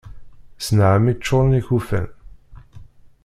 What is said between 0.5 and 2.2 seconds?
S nnɛami ččuren ikufan.